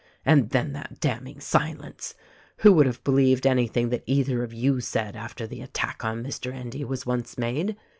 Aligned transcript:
"And 0.25 0.49
then 0.49 0.73
that 0.73 0.99
damning 0.99 1.39
silence! 1.41 2.15
Who 2.61 2.73
would 2.73 2.87
have 2.87 3.03
believed 3.03 3.45
anything 3.45 3.89
that 3.89 4.01
either 4.07 4.41
of 4.43 4.51
you 4.51 4.79
said 4.79 5.15
after 5.15 5.45
the 5.45 5.61
attack 5.61 6.03
on 6.03 6.23
Mr. 6.23 6.51
Endy 6.51 6.83
was 6.83 7.05
once 7.05 7.37
made? 7.37 7.77